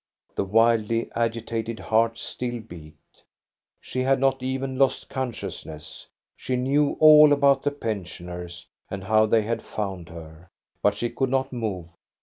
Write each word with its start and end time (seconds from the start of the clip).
The 0.33 0.43
wildly 0.45 1.11
agitated 1.15 1.79
heart 1.79 2.17
still 2.17 2.59
beat. 2.59 2.95
She 3.79 4.01
had 4.01 4.19
not 4.19 4.41
even 4.41 4.79
lost 4.79 5.09
consciousness; 5.09 6.07
she 6.35 6.55
knew 6.55 6.93
all 6.99 7.31
about 7.31 7.61
the 7.61 7.69
pen 7.69 8.05
sioners, 8.05 8.65
and 8.89 9.03
how 9.03 9.27
they 9.27 9.43
had 9.43 9.61
found 9.61 10.09
her, 10.09 10.49
but 10.81 10.95
she 10.95 11.11
could 11.11 11.29
not 11.29 11.53
move. 11.53 11.85